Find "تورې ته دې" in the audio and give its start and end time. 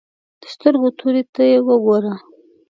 0.99-1.57